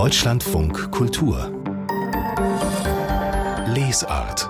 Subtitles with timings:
[0.00, 1.52] Deutschlandfunk Kultur
[3.66, 4.48] Lesart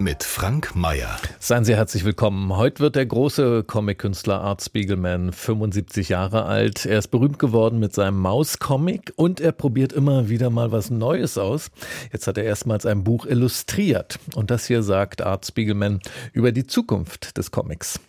[0.00, 1.18] mit Frank Mayer.
[1.38, 2.56] Seien Sie herzlich willkommen.
[2.56, 6.84] Heute wird der große Comic-Künstler Art Spiegelman 75 Jahre alt.
[6.84, 11.38] Er ist berühmt geworden mit seinem Maus-Comic und er probiert immer wieder mal was Neues
[11.38, 11.70] aus.
[12.12, 14.18] Jetzt hat er erstmals ein Buch illustriert.
[14.34, 16.00] Und das hier sagt Art Spiegelman
[16.32, 18.00] über die Zukunft des Comics.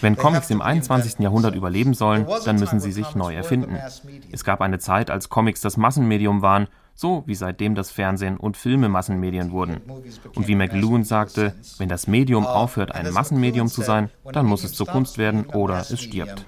[0.00, 1.18] Wenn Comics im 21.
[1.18, 3.78] Jahrhundert überleben sollen, dann müssen sie sich neu erfinden.
[4.30, 8.56] Es gab eine Zeit, als Comics das Massenmedium waren so wie seitdem das Fernsehen und
[8.56, 9.80] Filme Massenmedien wurden.
[10.34, 14.72] Und wie McLuhan sagte, wenn das Medium aufhört, ein Massenmedium zu sein, dann muss es
[14.72, 16.46] zur Kunst werden oder es stirbt.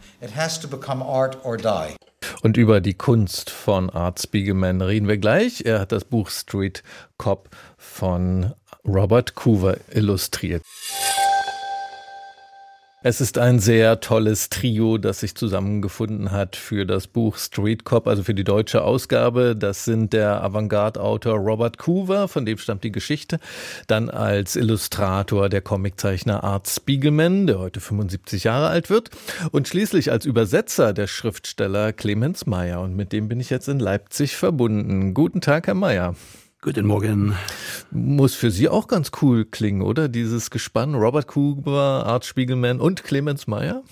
[2.42, 5.64] Und über die Kunst von Art Spiegelman reden wir gleich.
[5.64, 6.82] Er hat das Buch Street
[7.18, 8.54] Cop von
[8.86, 10.62] Robert Coover illustriert.
[13.02, 18.06] Es ist ein sehr tolles Trio, das sich zusammengefunden hat für das Buch Street Cop,
[18.06, 19.54] also für die deutsche Ausgabe.
[19.56, 23.38] Das sind der Avantgarde-Autor Robert Coover, von dem stammt die Geschichte.
[23.88, 29.10] Dann als Illustrator der Comiczeichner Art Spiegelman, der heute 75 Jahre alt wird.
[29.50, 32.80] Und schließlich als Übersetzer der Schriftsteller Clemens Meyer.
[32.80, 35.12] Und mit dem bin ich jetzt in Leipzig verbunden.
[35.12, 36.14] Guten Tag, Herr Meyer.
[36.66, 37.32] Guten Morgen.
[37.92, 40.08] Muss für Sie auch ganz cool klingen, oder?
[40.08, 43.84] Dieses Gespann Robert Kuber, Art Spiegelman und Clemens Meyer?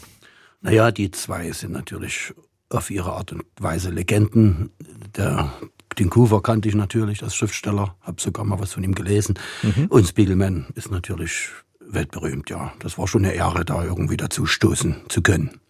[0.61, 2.35] Naja, die zwei sind natürlich
[2.71, 4.71] auf ihre Art und Weise Legenden.
[5.17, 5.53] Der,
[6.01, 9.39] den Coover kannte ich natürlich als Schriftsteller, habe sogar mal was von ihm gelesen.
[9.63, 9.87] Mhm.
[9.87, 12.73] Und Spiegelman ist natürlich weltberühmt, ja.
[12.81, 15.61] Das war schon eine Ehre, da irgendwie dazu stoßen zu können.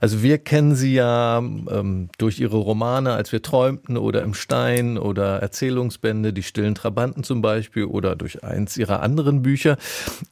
[0.00, 4.98] Also wir kennen sie ja ähm, durch ihre Romane, als wir träumten oder im Stein
[4.98, 9.76] oder Erzählungsbände, die stillen Trabanten zum Beispiel oder durch eins ihrer anderen Bücher.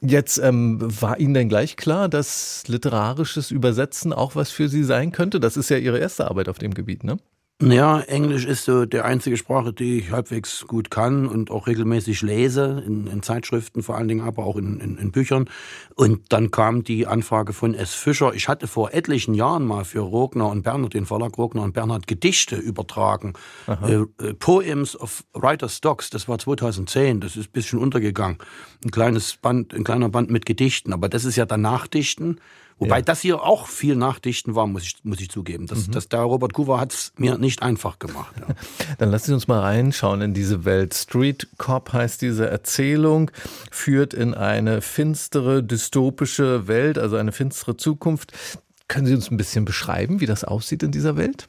[0.01, 5.11] Jetzt ähm, war Ihnen denn gleich klar, dass literarisches Übersetzen auch was für Sie sein
[5.11, 5.39] könnte?
[5.39, 7.17] Das ist ja Ihre erste Arbeit auf dem Gebiet, ne?
[7.61, 12.21] Ja, Englisch ist so die einzige Sprache, die ich halbwegs gut kann und auch regelmäßig
[12.21, 15.49] lese, in, in Zeitschriften vor allen Dingen, aber auch in, in, in, Büchern.
[15.95, 17.93] Und dann kam die Anfrage von S.
[17.93, 18.33] Fischer.
[18.33, 22.07] Ich hatte vor etlichen Jahren mal für Rogner und Bernhard, den Verlag Rogner und Bernhard,
[22.07, 23.33] Gedichte übertragen.
[23.67, 28.39] Äh, äh, Poems of Writer Stocks, das war 2010, das ist ein bisschen untergegangen.
[28.83, 32.41] Ein kleines Band, ein kleiner Band mit Gedichten, aber das ist ja dann Nachdichten.
[32.83, 33.01] Wobei ja.
[33.01, 35.67] das hier auch viel Nachdichten war, muss ich, muss ich zugeben.
[35.67, 35.91] Das, mhm.
[35.91, 38.35] das, der Robert Coover hat es mir nicht einfach gemacht.
[38.39, 38.55] Ja.
[38.97, 40.93] Dann lassen Sie uns mal reinschauen in diese Welt.
[40.93, 43.31] Street Cop heißt diese Erzählung,
[43.71, 48.33] führt in eine finstere, dystopische Welt, also eine finstere Zukunft.
[48.87, 51.47] Können Sie uns ein bisschen beschreiben, wie das aussieht in dieser Welt?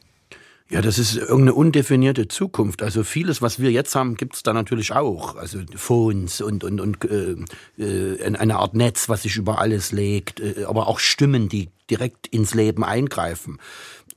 [0.71, 2.83] Ja, das ist irgendeine undefinierte Zukunft.
[2.83, 5.37] Also vieles, was wir jetzt haben, gibt es da natürlich auch.
[5.37, 7.37] Also Phones und, und, und äh,
[7.77, 12.29] äh, eine Art Netz, was sich über alles legt, äh, aber auch Stimmen, die direkt
[12.29, 13.59] ins Leben eingreifen.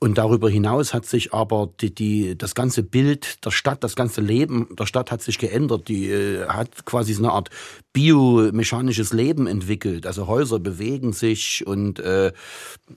[0.00, 4.20] Und darüber hinaus hat sich aber die, die, das ganze Bild der Stadt, das ganze
[4.20, 5.88] Leben der Stadt hat sich geändert.
[5.88, 7.50] Die äh, hat quasi so eine Art
[7.92, 10.06] biomechanisches Leben entwickelt.
[10.06, 12.32] Also Häuser bewegen sich und äh,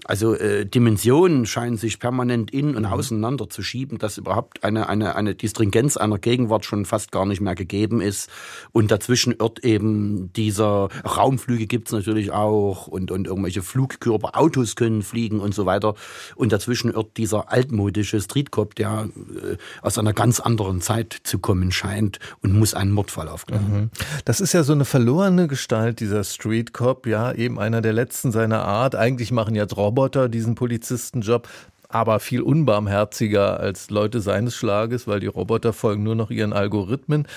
[0.05, 2.93] also äh, Dimensionen scheinen sich permanent in und mhm.
[2.93, 7.25] auseinander zu schieben, dass überhaupt eine, eine, eine die Stringenz einer Gegenwart schon fast gar
[7.25, 8.29] nicht mehr gegeben ist.
[8.73, 15.01] Und dazwischen irrt eben dieser Raumflüge gibt's natürlich auch und, und irgendwelche Flugkörper, Autos können
[15.01, 15.95] fliegen und so weiter.
[16.35, 21.71] Und dazwischen irrt dieser altmodische Streetcop, der äh, aus einer ganz anderen Zeit zu kommen
[21.71, 23.71] scheint und muss einen Mordfall aufklären.
[23.71, 23.89] Mhm.
[24.25, 28.31] Das ist ja so eine verlorene Gestalt, dieser Street Cop, ja, eben einer der letzten
[28.31, 28.95] seiner Art.
[28.95, 31.47] Eigentlich machen jetzt Roboter diesen Polizistenjob
[31.93, 37.27] aber viel unbarmherziger als Leute seines Schlages, weil die Roboter folgen nur noch ihren Algorithmen.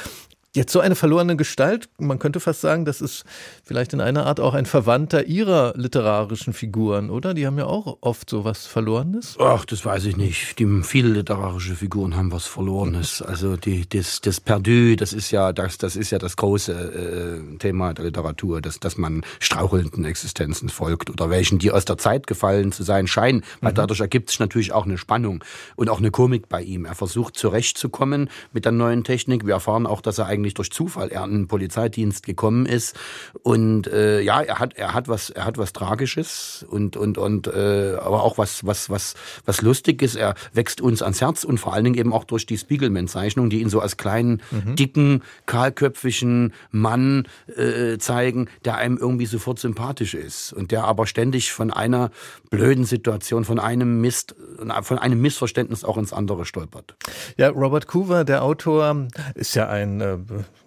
[0.57, 3.25] Jetzt so eine verlorene Gestalt, man könnte fast sagen, das ist
[3.65, 7.35] vielleicht in einer Art auch ein Verwandter ihrer literarischen Figuren, oder?
[7.35, 9.37] Die haben ja auch oft so was Verlorenes.
[9.41, 10.61] Ach, das weiß ich nicht.
[10.61, 13.21] Die, viele literarische Figuren haben was Verlorenes.
[13.21, 17.59] Also die, das, das Perdu, das ist ja das, das ist ja das große äh,
[17.59, 22.29] Thema der Literatur, dass, dass man strauchelnden Existenzen folgt oder welchen, die aus der Zeit
[22.29, 23.43] gefallen zu sein scheinen.
[23.61, 23.77] Weil mhm.
[23.77, 25.43] dadurch ergibt sich natürlich auch eine Spannung
[25.75, 26.85] und auch eine Komik bei ihm.
[26.85, 29.47] Er versucht zurechtzukommen mit der neuen Technik.
[29.47, 32.97] Wir erfahren auch, dass er eigentlich eigentlich durch Zufall er an den Polizeidienst gekommen ist.
[33.43, 37.47] Und äh, ja, er hat, er hat was, er hat was Tragisches und und und
[37.47, 39.15] äh, aber auch was was was
[39.47, 40.15] was Lustiges.
[40.15, 43.61] Er wächst uns ans Herz und vor allen Dingen eben auch durch die Spiegelman-Zeichnung, die
[43.61, 44.77] ihn so als kleinen, mhm.
[44.77, 47.27] dicken, kahlköpfigen Mann
[47.57, 52.11] äh, zeigen, der einem irgendwie sofort sympathisch ist und der aber ständig von einer
[52.51, 54.37] blöden Situation, von einem Mist,
[54.83, 56.97] von einem Missverständnis auch ins andere stolpert.
[57.37, 60.19] Ja, Robert Coover, der Autor, ist ja ein äh,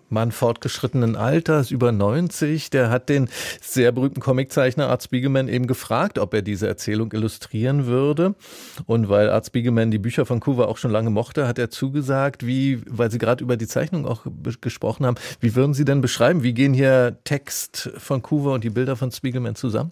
[0.10, 3.30] Mann fortgeschrittenen Alters, über 90, der hat den
[3.62, 8.36] sehr berühmten Comiczeichner Art Spiegelman eben gefragt, ob er diese Erzählung illustrieren würde.
[8.86, 12.46] Und weil Art Spiegelman die Bücher von Kuva auch schon lange mochte, hat er zugesagt,
[12.46, 14.26] wie, weil Sie gerade über die Zeichnung auch
[14.62, 18.70] gesprochen haben, wie würden Sie denn beschreiben, wie gehen hier Text von Kuva und die
[18.70, 19.92] Bilder von Spiegelman zusammen?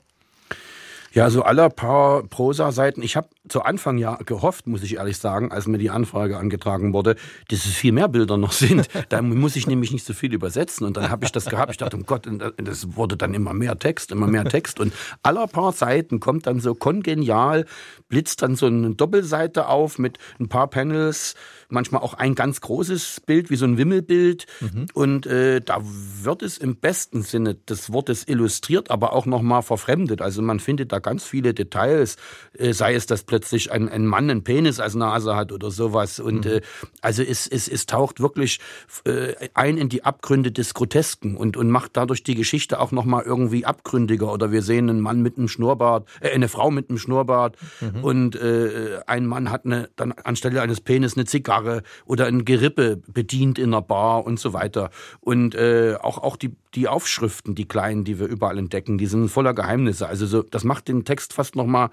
[1.16, 3.02] Ja, so aller paar Prosa-Seiten.
[3.02, 6.92] Ich habe zu Anfang ja gehofft, muss ich ehrlich sagen, als mir die Anfrage angetragen
[6.92, 7.16] wurde,
[7.48, 8.90] dass es viel mehr Bilder noch sind.
[9.10, 10.86] da muss ich nämlich nicht so viel übersetzen.
[10.86, 11.72] Und dann habe ich das gehabt.
[11.72, 12.28] Ich dachte, um Gott,
[12.58, 14.82] das wurde dann immer mehr Text, immer mehr Text.
[14.82, 14.92] Und
[15.24, 17.66] aller paar Seiten kommt dann so kongenial,
[18.10, 21.36] blitzt dann so eine Doppelseite auf mit ein paar Panels,
[21.70, 24.48] manchmal auch ein ganz großes Bild, wie so ein Wimmelbild.
[24.60, 24.88] Mhm.
[24.94, 30.22] Und äh, da wird es im besten Sinne des Wortes illustriert, aber auch nochmal verfremdet.
[30.22, 32.18] Also man findet da ganz viele Details,
[32.57, 36.19] äh, sei es, dass plötzlich ein, ein Mann einen Penis als Nase hat oder sowas.
[36.19, 36.52] Und mhm.
[36.52, 36.62] äh,
[37.00, 38.60] also es, es, es taucht wirklich
[39.06, 43.24] äh, ein in die Abgründe des Grotesken und, und macht dadurch die Geschichte auch nochmal
[43.24, 44.34] irgendwie abgründiger.
[44.34, 48.04] Oder wir sehen einen Mann mit einem Schnurrbart, äh, eine Frau mit einem Schnurrbart mhm.
[48.04, 52.46] und äh, ein Mann hat eine, dann anstelle eines Penis eine Zigarre Zigarre oder ein
[52.46, 54.90] Gerippe bedient in einer Bar und so weiter.
[55.22, 59.30] Und äh, auch, auch die, die Aufschriften, die kleinen, die wir überall entdecken, die sind
[59.30, 60.07] voller Geheimnisse.
[60.07, 61.89] Also so, das macht den Text fast nochmal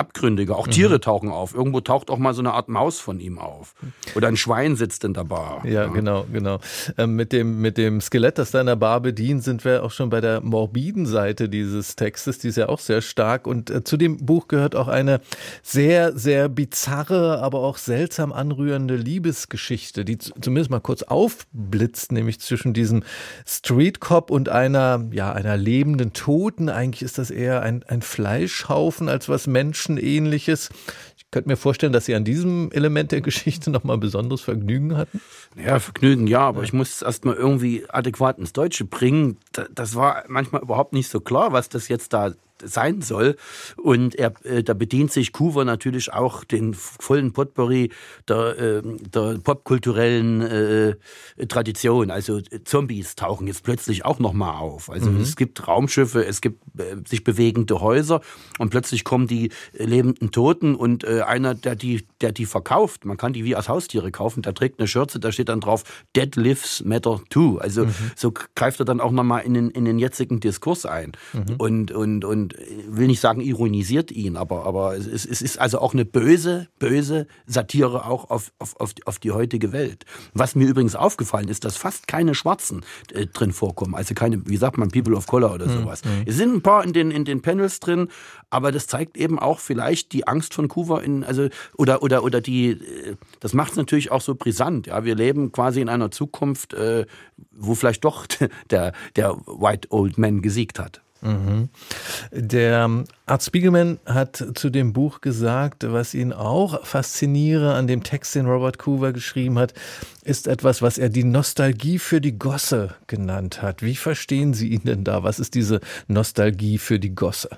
[0.00, 0.56] abgründiger.
[0.56, 1.00] Auch Tiere mhm.
[1.02, 1.54] tauchen auf.
[1.54, 3.74] Irgendwo taucht auch mal so eine Art Maus von ihm auf.
[4.14, 5.62] Oder ein Schwein sitzt in der Bar.
[5.64, 5.86] Ja, ja.
[5.88, 6.58] genau, genau.
[6.96, 9.90] Ähm, mit, dem, mit dem Skelett, das da in der Bar bedient, sind wir auch
[9.90, 12.38] schon bei der morbiden Seite dieses Textes.
[12.38, 13.46] Die ist ja auch sehr stark.
[13.46, 15.20] Und äh, zu dem Buch gehört auch eine
[15.62, 22.72] sehr, sehr bizarre, aber auch seltsam anrührende Liebesgeschichte, die zumindest mal kurz aufblitzt, nämlich zwischen
[22.72, 23.02] diesem
[23.46, 26.70] Street Cop und einer, ja, einer lebenden Toten.
[26.70, 30.70] Eigentlich ist das eher ein, ein Fleischhaufen als was Menschen Menschenähnliches.
[31.16, 35.20] Ich könnte mir vorstellen, dass Sie an diesem Element der Geschichte nochmal besonderes Vergnügen hatten.
[35.56, 39.36] Ja, Vergnügen ja, aber ich muss es erstmal irgendwie adäquat ins Deutsche bringen.
[39.74, 42.32] Das war manchmal überhaupt nicht so klar, was das jetzt da
[42.64, 43.36] sein soll.
[43.76, 47.90] Und er, äh, da bedient sich Coover natürlich auch den vollen Potpourri
[48.28, 50.96] der, äh, der popkulturellen äh,
[51.46, 52.10] Tradition.
[52.10, 54.90] Also äh, Zombies tauchen jetzt plötzlich auch nochmal auf.
[54.90, 55.20] Also mhm.
[55.20, 58.20] es gibt Raumschiffe, es gibt äh, sich bewegende Häuser
[58.58, 63.16] und plötzlich kommen die lebenden Toten und äh, einer, der die, der die verkauft, man
[63.16, 65.84] kann die wie als Haustiere kaufen, der trägt eine Schürze, da steht dann drauf
[66.16, 67.58] Dead Lives Matter Too.
[67.58, 67.94] Also mhm.
[68.16, 71.12] so greift er dann auch nochmal in den, in den jetzigen Diskurs ein.
[71.32, 71.56] Mhm.
[71.58, 72.49] Und, und, und
[72.88, 77.26] will nicht sagen, ironisiert ihn, aber, aber es, es ist also auch eine böse, böse
[77.46, 80.04] Satire auch auf, auf, auf, auf die heutige Welt.
[80.34, 83.94] Was mir übrigens aufgefallen ist, dass fast keine Schwarzen äh, drin vorkommen.
[83.94, 86.04] Also keine, wie sagt man, People of Color oder hm, sowas.
[86.04, 86.24] Mhm.
[86.26, 88.08] Es sind ein paar in den, in den Panels drin,
[88.50, 92.40] aber das zeigt eben auch vielleicht die Angst von Kuva in, also, oder, oder, oder
[92.40, 94.88] die, äh, das macht es natürlich auch so brisant.
[94.88, 97.06] Ja, wir leben quasi in einer Zukunft, äh,
[97.52, 98.26] wo vielleicht doch
[98.70, 101.02] der, der White Old Man gesiegt hat.
[101.22, 101.68] Mhm.
[102.32, 102.88] Der
[103.26, 108.46] Art Spiegelman hat zu dem Buch gesagt, was ihn auch fasziniere an dem Text, den
[108.46, 109.74] Robert Coover geschrieben hat,
[110.22, 113.82] ist etwas, was er die Nostalgie für die Gosse genannt hat.
[113.82, 115.22] Wie verstehen Sie ihn denn da?
[115.22, 117.50] Was ist diese Nostalgie für die Gosse?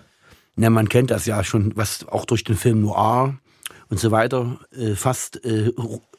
[0.56, 3.38] Na, man kennt das ja schon, was auch durch den Film Noir
[3.88, 5.70] und so weiter äh, fast äh,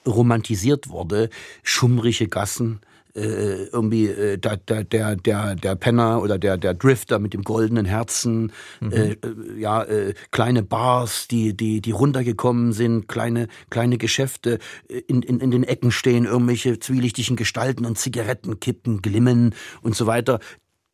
[0.05, 1.29] romantisiert wurde.
[1.61, 2.81] Schummrige Gassen,
[3.15, 4.83] äh, irgendwie äh, der, der,
[5.15, 8.91] der, der, Penner oder der, der Drifter mit dem goldenen Herzen, mhm.
[8.91, 9.17] äh, äh
[9.59, 15.39] ja, äh, kleine Bars, die, die, die runtergekommen sind, kleine, kleine Geschäfte, äh, in, in,
[15.39, 20.39] in den Ecken stehen irgendwelche zwielichtigen Gestalten und Zigarettenkippen glimmen und so weiter.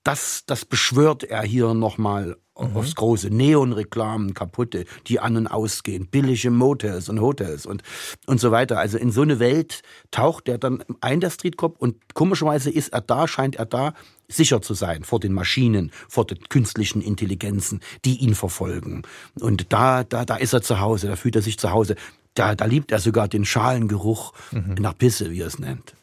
[0.03, 2.77] Das, das beschwört er hier nochmal mhm.
[2.77, 7.83] aufs große Neonreklamen kaputte, die an und ausgehen, billige Motels und Hotels und,
[8.25, 8.79] und so weiter.
[8.79, 13.01] Also in so eine Welt taucht er dann ein, der Streetcop, und komischerweise ist er
[13.01, 13.93] da, scheint er da,
[14.27, 19.01] sicher zu sein vor den Maschinen, vor den künstlichen Intelligenzen, die ihn verfolgen.
[19.39, 21.95] Und da, da, da ist er zu Hause, da fühlt er sich zu Hause.
[22.35, 24.75] Da, da liebt er sogar den Schalengeruch mhm.
[24.79, 25.95] nach Pisse, wie er es nennt.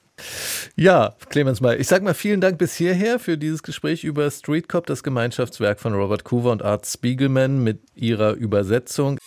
[0.76, 4.68] Ja, Clemens May, ich sag mal vielen Dank bis hierher für dieses Gespräch über Street
[4.68, 9.18] Cop, das Gemeinschaftswerk von Robert Coover und Art Spiegelman mit ihrer Übersetzung.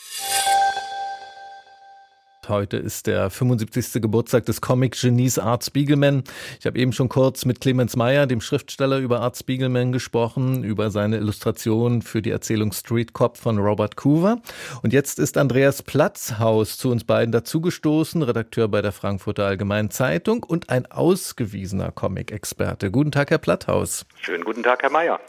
[2.50, 4.02] Heute ist der 75.
[4.02, 6.24] Geburtstag des Comic-Genies Art Spiegelman.
[6.60, 10.90] Ich habe eben schon kurz mit Clemens Meyer, dem Schriftsteller, über Art Spiegelman gesprochen, über
[10.90, 14.42] seine Illustration für die Erzählung Street Cop von Robert Coover.
[14.82, 20.42] Und jetzt ist Andreas Platzhaus zu uns beiden dazugestoßen, Redakteur bei der Frankfurter Allgemeinen Zeitung
[20.42, 22.90] und ein ausgewiesener Comic-Experte.
[22.90, 24.08] Guten Tag, Herr Platthaus.
[24.22, 25.20] Schönen guten Tag, Herr Meyer.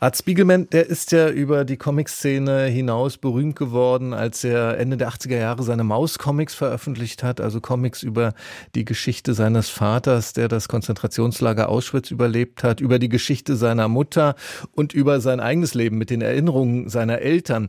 [0.00, 5.10] Art Spiegelman, der ist ja über die Comic-Szene hinaus berühmt geworden, als er Ende der
[5.10, 8.34] 80er Jahre seine Maus-Comics veröffentlicht hat, also Comics über
[8.76, 14.36] die Geschichte seines Vaters, der das Konzentrationslager Auschwitz überlebt hat, über die Geschichte seiner Mutter
[14.70, 17.68] und über sein eigenes Leben mit den Erinnerungen seiner Eltern.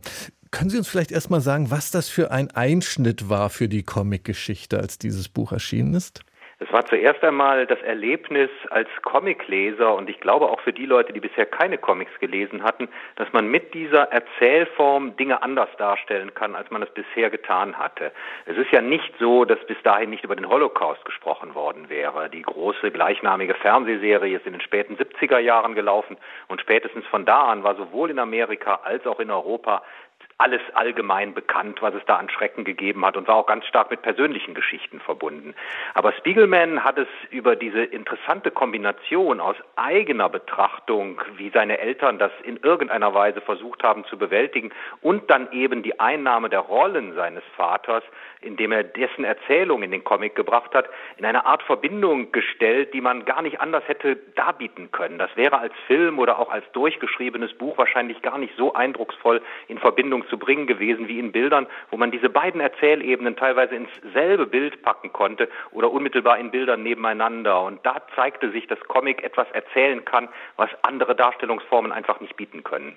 [0.52, 4.78] Können Sie uns vielleicht erstmal sagen, was das für ein Einschnitt war für die Comicgeschichte,
[4.78, 6.20] als dieses Buch erschienen ist?
[6.66, 11.12] Es war zuerst einmal das Erlebnis als Comicleser und ich glaube auch für die Leute,
[11.12, 16.54] die bisher keine Comics gelesen hatten, dass man mit dieser Erzählform Dinge anders darstellen kann,
[16.54, 18.12] als man es bisher getan hatte.
[18.46, 22.30] Es ist ja nicht so, dass bis dahin nicht über den Holocaust gesprochen worden wäre.
[22.30, 26.16] Die große gleichnamige Fernsehserie ist in den späten 70er Jahren gelaufen
[26.48, 29.82] und spätestens von da an war sowohl in Amerika als auch in Europa
[30.38, 33.90] alles allgemein bekannt, was es da an Schrecken gegeben hat und war auch ganz stark
[33.90, 35.54] mit persönlichen Geschichten verbunden.
[35.94, 42.32] Aber Spiegelman hat es über diese interessante Kombination aus eigener Betrachtung, wie seine Eltern das
[42.42, 47.44] in irgendeiner Weise versucht haben zu bewältigen und dann eben die Einnahme der Rollen seines
[47.56, 48.02] Vaters,
[48.44, 53.00] indem er dessen Erzählung in den Comic gebracht hat, in eine Art Verbindung gestellt, die
[53.00, 55.18] man gar nicht anders hätte darbieten können.
[55.18, 59.78] Das wäre als Film oder auch als durchgeschriebenes Buch wahrscheinlich gar nicht so eindrucksvoll in
[59.78, 64.46] Verbindung zu bringen gewesen wie in Bildern, wo man diese beiden Erzählebenen teilweise ins selbe
[64.46, 67.62] Bild packen konnte oder unmittelbar in Bildern nebeneinander.
[67.62, 72.62] Und da zeigte sich, dass Comic etwas erzählen kann, was andere Darstellungsformen einfach nicht bieten
[72.62, 72.96] können.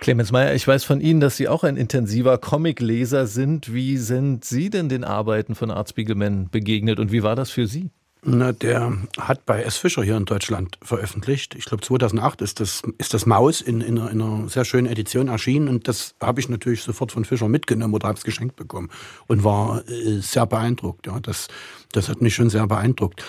[0.00, 3.72] Clemens Meyer, ich weiß von Ihnen, dass Sie auch ein intensiver Comicleser sind.
[3.72, 7.66] Wie sind Sie denn den Arbeiten von Art Spiegelman begegnet und wie war das für
[7.66, 7.90] Sie?
[8.24, 9.76] Na, der hat bei S.
[9.76, 11.54] Fischer hier in Deutschland veröffentlicht.
[11.54, 14.88] Ich glaube 2008 ist das, ist das Maus in, in, einer, in einer sehr schönen
[14.88, 18.56] Edition erschienen und das habe ich natürlich sofort von Fischer mitgenommen oder habe es geschenkt
[18.56, 18.90] bekommen
[19.28, 21.06] und war äh, sehr beeindruckt.
[21.06, 21.46] Ja, das,
[21.92, 23.22] das hat mich schon sehr beeindruckt.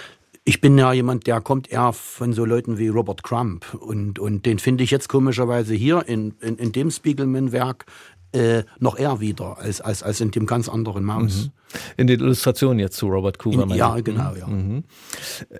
[0.49, 3.71] Ich bin ja jemand, der kommt eher von so Leuten wie Robert Crump.
[3.75, 7.85] Und, und den finde ich jetzt komischerweise hier in, in, in dem Spiegelman-Werk
[8.31, 11.45] äh, noch eher wieder als, als, als in dem ganz anderen Maus.
[11.45, 11.51] Mhm.
[11.97, 13.75] In den Illustrationen jetzt zu Robert Cooper.
[13.75, 14.47] Ja, genau, ja.
[14.47, 14.83] Mhm.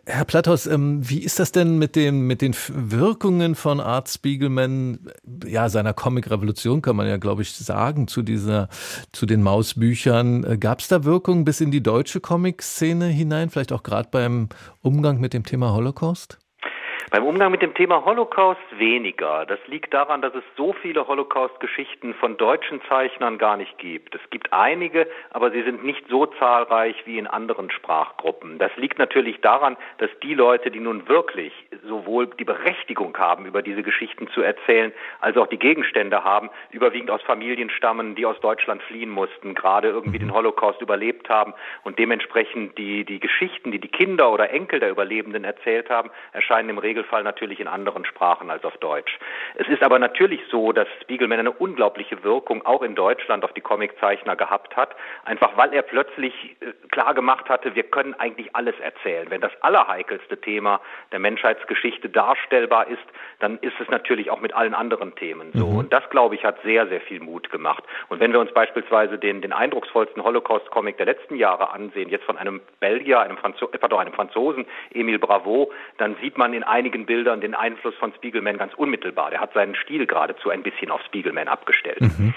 [0.05, 5.11] Herr Platthaus, ähm, wie ist das denn mit den, mit den Wirkungen von Art Spiegelman,
[5.45, 8.69] ja, seiner Comic-Revolution kann man ja, glaube ich, sagen, zu dieser,
[9.11, 10.43] zu den Mausbüchern.
[10.43, 14.49] Äh, Gab es da Wirkungen bis in die deutsche Comic-Szene hinein, vielleicht auch gerade beim
[14.81, 16.39] Umgang mit dem Thema Holocaust?
[17.11, 19.45] Beim Umgang mit dem Thema Holocaust weniger.
[19.47, 24.13] Das liegt daran, dass es so viele Holocaust-Geschichten von deutschen Zeichnern gar nicht gibt.
[24.13, 28.59] Es gibt einige, aber sie sind nicht so zahlreich wie in anderen Sprachgruppen.
[28.59, 31.51] Das liegt natürlich daran, dass die Leute, die nun wirklich
[31.87, 37.09] sowohl die Berechtigung haben, über diese Geschichten zu erzählen, als auch die Gegenstände haben, überwiegend
[37.09, 41.97] aus Familien stammen, die aus Deutschland fliehen mussten, gerade irgendwie den Holocaust überlebt haben und
[41.97, 46.77] dementsprechend die, die Geschichten, die die Kinder oder Enkel der Überlebenden erzählt haben, erscheinen im
[46.89, 49.19] Regelfall natürlich in anderen Sprachen als auf Deutsch.
[49.55, 53.61] Es ist aber natürlich so, dass Spiegelman eine unglaubliche Wirkung auch in Deutschland auf die
[53.61, 58.73] Comiczeichner gehabt hat, einfach weil er plötzlich äh, klar gemacht hatte, wir können eigentlich alles
[58.79, 59.27] erzählen.
[59.29, 60.81] Wenn das allerheikelste Thema
[61.11, 63.05] der Menschheitsgeschichte darstellbar ist,
[63.39, 65.67] dann ist es natürlich auch mit allen anderen Themen so.
[65.67, 65.77] Mhm.
[65.77, 67.83] Und das, glaube ich, hat sehr, sehr viel Mut gemacht.
[68.09, 72.37] Und wenn wir uns beispielsweise den, den eindrucksvollsten Holocaust-Comic der letzten Jahre ansehen, jetzt von
[72.37, 76.78] einem Belgier, einem, Franzo äh, pardon, einem Franzosen, Emile Bravo, dann sieht man in einigen
[76.79, 79.31] einigen Bildern den Einfluss von Spiegelman ganz unmittelbar.
[79.31, 81.99] Der hat seinen Stil geradezu ein bisschen auf Spiegelman abgestellt.
[81.99, 82.33] Mhm.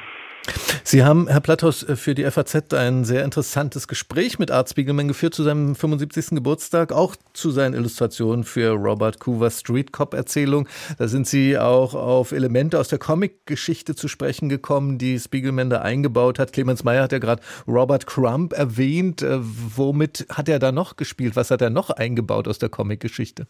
[0.83, 5.35] Sie haben, Herr Platthaus, für die FAZ ein sehr interessantes Gespräch mit Art Spiegelman geführt
[5.35, 6.31] zu seinem 75.
[6.31, 10.69] Geburtstag, auch zu seinen Illustrationen für Robert Coovers Street Cop Erzählung.
[10.99, 15.83] Da sind Sie auch auf Elemente aus der Comic-Geschichte zu sprechen gekommen, die Spiegelman da
[15.83, 16.53] eingebaut hat.
[16.53, 19.23] Clemens Meyer hat ja gerade Robert Crump erwähnt.
[19.23, 21.37] Äh, womit hat er da noch gespielt?
[21.37, 23.47] Was hat er noch eingebaut aus der Comic-Geschichte?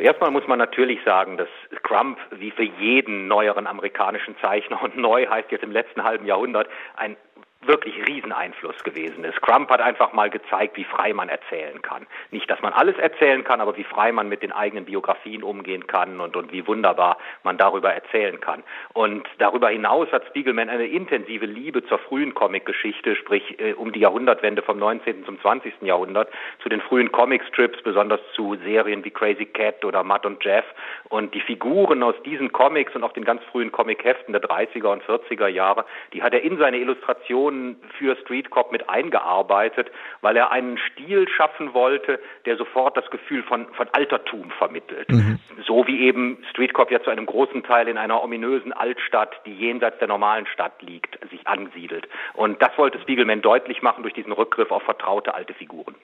[0.00, 1.48] Zuerst mal muss man natürlich sagen, dass
[1.82, 6.68] Crump wie für jeden neueren amerikanischen Zeichner und neu heißt jetzt im letzten halben Jahrhundert
[6.96, 7.18] ein
[7.66, 9.40] wirklich Rieseneinfluss gewesen ist.
[9.42, 12.06] Crump hat einfach mal gezeigt, wie frei man erzählen kann.
[12.30, 15.86] Nicht, dass man alles erzählen kann, aber wie frei man mit den eigenen Biografien umgehen
[15.86, 18.62] kann und, und wie wunderbar man darüber erzählen kann.
[18.94, 24.00] Und darüber hinaus hat Spiegelman eine intensive Liebe zur frühen Comicgeschichte, sprich äh, um die
[24.00, 25.26] Jahrhundertwende vom 19.
[25.26, 25.82] zum 20.
[25.82, 26.30] Jahrhundert,
[26.62, 30.64] zu den frühen Comicstrips, besonders zu Serien wie Crazy Cat oder Matt und Jeff.
[31.10, 35.02] Und die Figuren aus diesen Comics und auch den ganz frühen Comicheften der 30er und
[35.02, 39.90] 40er Jahre, die hat er in seine Illustrationen Illustrationen für Street Cop mit eingearbeitet,
[40.20, 45.10] weil er einen Stil schaffen wollte, der sofort das Gefühl von, von Altertum vermittelt.
[45.10, 45.38] Mhm.
[45.66, 49.54] So wie eben Street Cop ja zu einem großen Teil in einer ominösen Altstadt, die
[49.54, 52.08] jenseits der normalen Stadt liegt, sich ansiedelt.
[52.34, 55.94] Und das wollte Spiegelman deutlich machen durch diesen Rückgriff auf vertraute alte Figuren.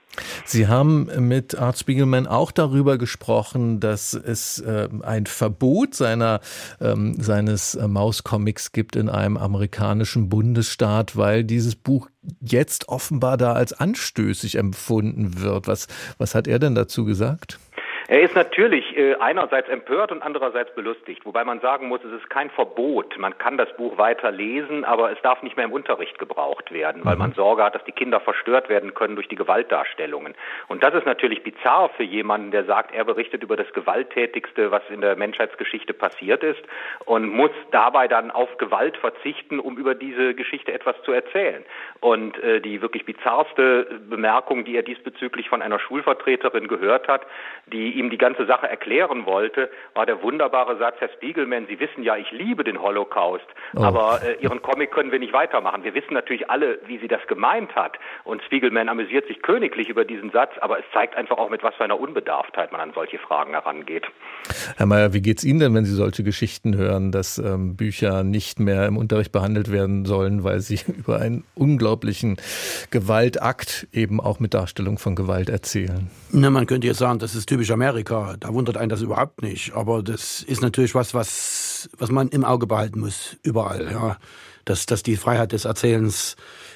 [0.45, 6.41] Sie haben mit Art Spiegelman auch darüber gesprochen, dass es äh, ein Verbot seiner,
[6.81, 12.09] ähm, seines äh, Mauscomics gibt in einem amerikanischen Bundesstaat, weil weil dieses Buch
[12.41, 15.67] jetzt offenbar da als anstößig empfunden wird.
[15.67, 17.59] Was, was hat er denn dazu gesagt?
[18.09, 22.31] Er ist natürlich äh, einerseits empört und andererseits belustigt, wobei man sagen muss, es ist
[22.31, 23.19] kein Verbot.
[23.19, 27.05] Man kann das Buch weiter lesen, aber es darf nicht mehr im Unterricht gebraucht werden,
[27.05, 27.35] weil man mhm.
[27.35, 30.37] Sorge hat, dass die Kinder verstört werden können durch die Gewaltdarstellungen.
[30.69, 34.83] Und das ist natürlich bizarr für jemanden, der sagt, er berichtet über das Gewalttätigste, was
[34.89, 36.63] in der Menschheitsgeschichte passiert ist
[37.07, 41.65] und muss dabei dann auf Gewalt verzichten, um über diese Geschichte etwas zu erzählen.
[41.99, 47.27] Und äh, die wirklich bizarrste Bemerkung, die er diesbezüglich von einer Schulvertreterin gehört hat,
[47.67, 52.03] die ihm die ganze Sache erklären wollte, war der wunderbare Satz, Herr Spiegelman, Sie wissen
[52.03, 53.83] ja, ich liebe den Holocaust, oh.
[53.83, 55.85] aber äh, Ihren Comic können wir nicht weitermachen.
[55.85, 57.99] Wir wissen natürlich alle, wie sie das gemeint hat.
[58.25, 61.75] Und Spiegelman amüsiert sich königlich über diesen Satz, aber es zeigt einfach auch, mit was
[61.75, 64.05] für einer Unbedarftheit man an solche Fragen herangeht.
[64.77, 68.23] Herr Mayer, wie geht es Ihnen denn, wenn Sie solche Geschichten hören, dass ähm, Bücher
[68.23, 72.37] nicht mehr im Unterricht behandelt werden sollen, weil sie über einen unglaublichen
[72.91, 76.11] Gewaltakt eben auch mit Darstellung von Gewalt erzählen?
[76.33, 77.86] Na, man könnte jetzt sagen, das ist typisch Amerika.
[77.87, 79.75] Amerika, da wundert einen das überhaupt nicht.
[79.75, 83.91] Aber das ist natürlich was, was, was man im Auge behalten muss, überall.
[83.91, 84.17] Ja.
[84.65, 86.35] Dass, dass die Freiheit des Erzählens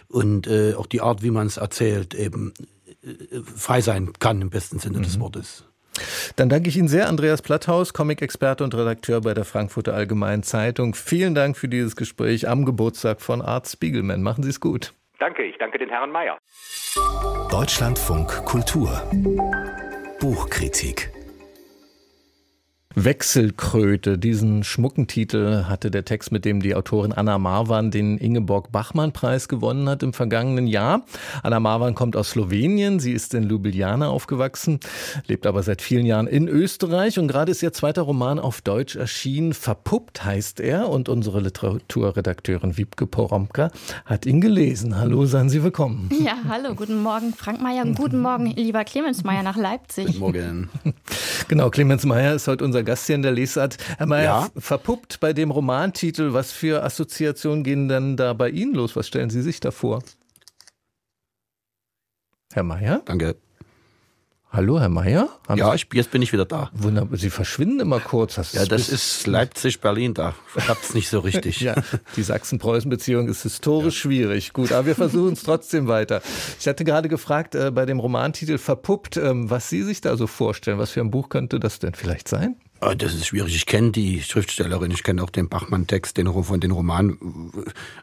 [0.09, 2.55] und äh, auch die Art, wie man es erzählt, eben
[3.03, 5.03] äh, frei sein kann im besten Sinne mhm.
[5.03, 5.65] des Wortes.
[6.37, 10.95] Dann danke ich Ihnen sehr, Andreas Platthaus, Comic-Experte und Redakteur bei der Frankfurter Allgemeinen Zeitung.
[10.95, 14.23] Vielen Dank für dieses Gespräch am Geburtstag von Art Spiegelman.
[14.23, 14.95] Machen Sie es gut.
[15.19, 16.39] Danke, ich danke den Herrn Mayer.
[17.51, 19.03] Deutschlandfunk Kultur
[20.21, 21.11] Buchkritik
[22.97, 29.47] Wechselkröte, diesen schmucken Titel hatte der Text, mit dem die Autorin Anna Marwan den Ingeborg-Bachmann-Preis
[29.47, 31.05] gewonnen hat im vergangenen Jahr.
[31.45, 34.81] Anna Marwan kommt aus Slowenien, sie ist in Ljubljana aufgewachsen,
[35.29, 38.97] lebt aber seit vielen Jahren in Österreich und gerade ist ihr zweiter Roman auf Deutsch
[38.97, 39.55] erschienen.
[39.55, 43.71] Verpuppt heißt er und unsere Literaturredakteurin Wiebke Poromka
[44.05, 44.99] hat ihn gelesen.
[44.99, 46.11] Hallo, seien Sie willkommen.
[46.25, 50.07] Ja, hallo, guten Morgen Frank Mayer, guten Morgen lieber Clemens Mayer nach Leipzig.
[50.07, 50.71] Guten Morgen.
[51.49, 53.77] Genau, Clemens Mayer ist heute unser unser Gast hier in der Lesart.
[53.99, 54.49] Herr Mayer, ja?
[54.57, 58.97] verpuppt bei dem Romantitel, was für Assoziationen gehen denn da bei Ihnen los?
[58.97, 60.03] Was stellen Sie sich da vor?
[62.53, 63.03] Herr Mayer?
[63.05, 63.37] Danke.
[64.53, 65.29] Hallo, Herr Mayer?
[65.55, 66.71] ja, ich, jetzt bin ich wieder da.
[66.73, 67.17] Wunderbar.
[67.17, 68.37] Sie verschwinden immer kurz.
[68.37, 71.61] Hast ja, das ist Leipzig-Berlin, da klappt es nicht so richtig.
[71.61, 71.77] ja,
[72.17, 74.01] die Sachsen-Preußen-Beziehung ist historisch ja.
[74.01, 74.53] schwierig.
[74.53, 76.21] Gut, aber wir versuchen es trotzdem weiter.
[76.59, 80.27] Ich hatte gerade gefragt, äh, bei dem Romantitel Verpuppt, ähm, was Sie sich da so
[80.27, 80.79] vorstellen.
[80.79, 82.57] Was für ein Buch könnte das denn vielleicht sein?
[82.83, 83.55] Ah, das ist schwierig.
[83.55, 87.19] Ich kenne die Schriftstellerin, ich kenne auch den Bachmann-Text, den von den Roman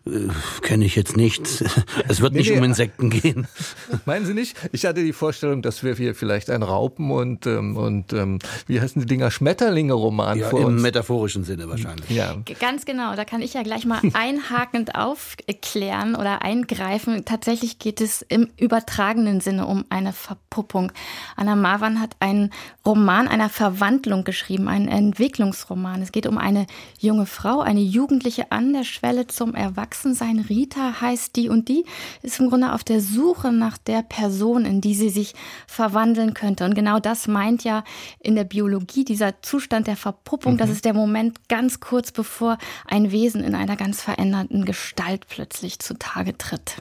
[0.05, 0.27] äh,
[0.61, 1.63] kenne ich jetzt nicht.
[2.09, 2.57] Es wird nee, nicht nee.
[2.57, 3.47] um Insekten gehen.
[4.05, 4.55] Meinen Sie nicht?
[4.71, 8.79] Ich hatte die Vorstellung, dass wir hier vielleicht ein Raupen und ähm, und ähm, wie
[8.79, 10.81] heißen die Dinger Schmetterlinge-Roman ja, vor im uns.
[10.81, 12.09] metaphorischen Sinne wahrscheinlich.
[12.09, 12.35] Ja.
[12.59, 13.15] Ganz genau.
[13.15, 17.25] Da kann ich ja gleich mal einhakend aufklären oder eingreifen.
[17.25, 20.91] Tatsächlich geht es im übertragenen Sinne um eine Verpuppung.
[21.35, 22.51] Anna Marwan hat einen
[22.85, 26.01] Roman einer Verwandlung geschrieben ein Entwicklungsroman.
[26.01, 26.65] Es geht um eine
[26.99, 30.39] junge Frau, eine Jugendliche an der Schwelle zum Erwachsensein.
[30.39, 31.85] Rita heißt die und die
[32.21, 35.33] ist im Grunde auf der Suche nach der Person, in die sie sich
[35.67, 36.65] verwandeln könnte.
[36.65, 37.83] Und genau das meint ja
[38.19, 40.53] in der Biologie dieser Zustand der Verpuppung.
[40.53, 40.57] Mhm.
[40.57, 45.79] Das ist der Moment ganz kurz bevor ein Wesen in einer ganz veränderten Gestalt plötzlich
[45.79, 46.77] zutage tritt.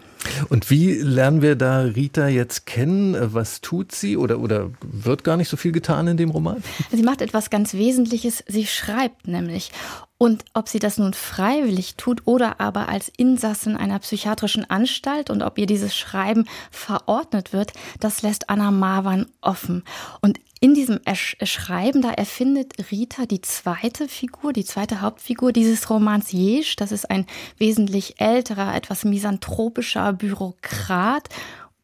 [0.48, 3.16] Und wie lernen wir da Rita jetzt kennen?
[3.34, 6.62] Was tut sie oder, oder wird gar nicht so viel getan in dem Roman?
[6.90, 8.44] Sie macht etwas ganz Wesentliches.
[8.46, 9.72] Sie schreibt nämlich.
[10.18, 15.42] Und ob sie das nun freiwillig tut oder aber als Insassin einer psychiatrischen Anstalt und
[15.42, 19.84] ob ihr dieses Schreiben verordnet wird, das lässt Anna Marwan offen.
[20.22, 26.32] Und in diesem Schreiben, da erfindet Rita die zweite Figur, die zweite Hauptfigur dieses Romans
[26.32, 26.76] Jesch.
[26.76, 27.26] Das ist ein
[27.58, 31.28] wesentlich älterer, etwas misanthropischer Bürokrat.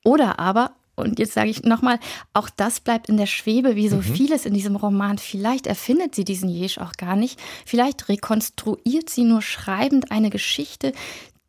[0.04, 1.98] Oder aber und jetzt sage ich nochmal,
[2.32, 4.02] auch das bleibt in der Schwebe, wie so mhm.
[4.02, 5.18] vieles in diesem Roman.
[5.18, 7.40] Vielleicht erfindet sie diesen Jesch auch gar nicht.
[7.66, 10.92] Vielleicht rekonstruiert sie nur schreibend eine Geschichte,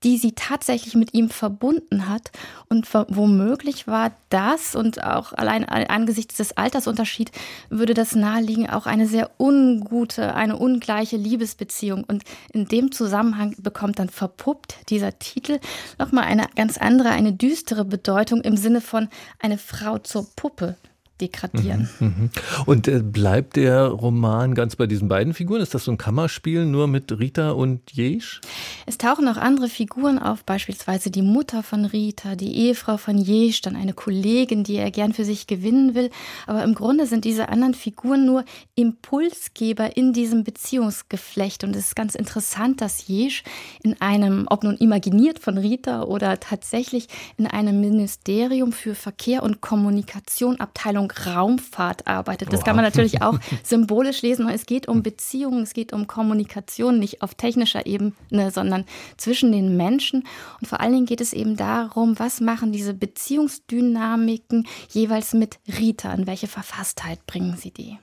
[0.03, 2.31] die sie tatsächlich mit ihm verbunden hat.
[2.69, 7.31] Und womöglich war das und auch allein angesichts des Altersunterschieds
[7.69, 12.03] würde das naheliegen, auch eine sehr ungute, eine ungleiche Liebesbeziehung.
[12.03, 15.59] Und in dem Zusammenhang bekommt dann verpuppt dieser Titel
[15.99, 20.75] nochmal eine ganz andere, eine düstere Bedeutung im Sinne von eine Frau zur Puppe
[21.21, 21.89] degradieren.
[21.99, 22.29] Mhm, mhm.
[22.65, 25.61] Und äh, bleibt der Roman ganz bei diesen beiden Figuren?
[25.61, 28.41] Ist das so ein Kammerspiel nur mit Rita und Jesch?
[28.85, 33.61] Es tauchen auch andere Figuren auf, beispielsweise die Mutter von Rita, die Ehefrau von Jesch,
[33.61, 36.09] dann eine Kollegin, die er gern für sich gewinnen will.
[36.47, 38.43] Aber im Grunde sind diese anderen Figuren nur
[38.75, 41.63] Impulsgeber in diesem Beziehungsgeflecht.
[41.63, 43.43] Und es ist ganz interessant, dass Jesch
[43.83, 49.61] in einem, ob nun imaginiert von Rita oder tatsächlich in einem Ministerium für Verkehr und
[49.61, 52.51] Kommunikation, Abteilung Raumfahrt arbeitet.
[52.51, 52.65] Das wow.
[52.65, 54.49] kann man natürlich auch symbolisch lesen.
[54.49, 58.85] Es geht um Beziehungen, es geht um Kommunikation, nicht auf technischer Ebene, sondern
[59.17, 60.25] zwischen den Menschen.
[60.59, 66.13] Und vor allen Dingen geht es eben darum, was machen diese Beziehungsdynamiken jeweils mit Rita?
[66.13, 67.97] In welche Verfasstheit bringen sie die?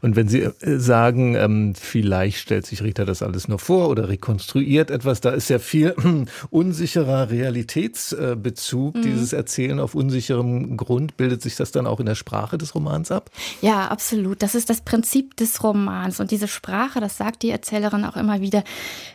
[0.00, 4.08] Und wenn Sie äh, sagen, ähm, vielleicht stellt sich Rita das alles nur vor oder
[4.08, 5.94] rekonstruiert etwas, da ist ja viel
[6.50, 9.02] unsicherer Realitätsbezug, mhm.
[9.02, 11.16] dieses Erzählen auf unsicherem Grund.
[11.16, 13.30] Bildet sich das dann auch in der Sprache des Romans ab?
[13.60, 14.42] Ja, absolut.
[14.42, 16.20] Das ist das Prinzip des Romans.
[16.20, 18.64] Und diese Sprache, das sagt die Erzählerin auch immer wieder,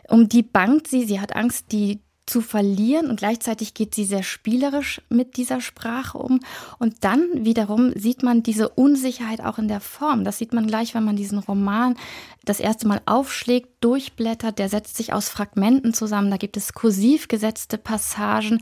[0.10, 1.06] um die bangt sie.
[1.06, 6.18] Sie hat Angst, die zu verlieren und gleichzeitig geht sie sehr spielerisch mit dieser Sprache
[6.18, 6.42] um.
[6.78, 10.24] Und dann wiederum sieht man diese Unsicherheit auch in der Form.
[10.24, 11.96] Das sieht man gleich, wenn man diesen Roman
[12.48, 14.58] das erste Mal aufschlägt, durchblättert.
[14.60, 16.32] Der setzt sich aus Fragmenten zusammen.
[16.32, 18.60] Da gibt es kursiv gesetzte Passagen.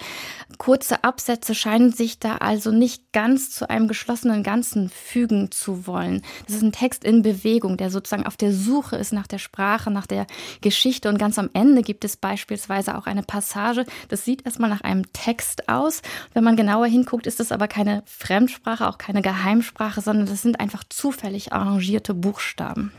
[0.58, 6.22] Kurze Absätze scheinen sich da also nicht ganz zu einem geschlossenen Ganzen fügen zu wollen.
[6.48, 9.92] Das ist ein Text in Bewegung, der sozusagen auf der Suche ist nach der Sprache,
[9.92, 10.26] nach der
[10.62, 11.10] Geschichte.
[11.10, 13.86] Und ganz am Ende gibt es beispielsweise auch eine Passage, Passage.
[14.10, 16.02] Das sieht erstmal nach einem Text aus.
[16.34, 20.60] Wenn man genauer hinguckt, ist das aber keine Fremdsprache, auch keine Geheimsprache, sondern das sind
[20.60, 22.92] einfach zufällig arrangierte Buchstaben.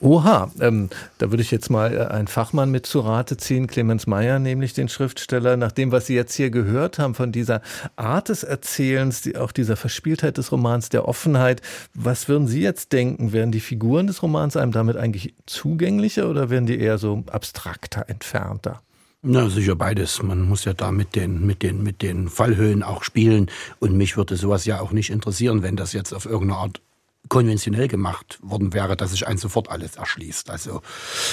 [0.00, 4.06] Oha, ähm, da würde ich jetzt mal äh, einen Fachmann mit zu Rate ziehen, Clemens
[4.06, 5.56] Meyer, nämlich den Schriftsteller.
[5.56, 7.62] Nach dem, was Sie jetzt hier gehört haben, von dieser
[7.94, 11.62] Art des Erzählens, die, auch dieser Verspieltheit des Romans, der Offenheit,
[11.94, 13.32] was würden Sie jetzt denken?
[13.32, 18.04] Werden die Figuren des Romans einem damit eigentlich zugänglicher oder werden die eher so abstrakter,
[18.08, 18.82] entfernter?
[19.26, 20.22] Na, sicher beides.
[20.22, 23.50] Man muss ja da mit den, mit den, mit den Fallhöhen auch spielen.
[23.80, 26.82] Und mich würde sowas ja auch nicht interessieren, wenn das jetzt auf irgendeine Art
[27.30, 30.50] konventionell gemacht worden wäre, dass sich ein sofort alles erschließt.
[30.50, 30.82] Also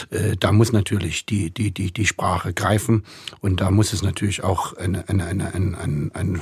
[0.10, 3.04] äh, da muss natürlich die, die, die, die Sprache greifen
[3.42, 6.42] und da muss es natürlich auch eine, eine, eine, ein, ein, ein